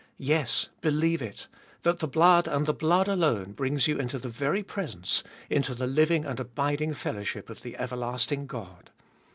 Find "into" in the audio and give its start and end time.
3.99-4.17, 5.47-5.75